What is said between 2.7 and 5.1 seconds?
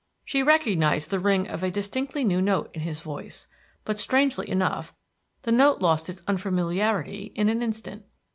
in his voice; but, strangely enough,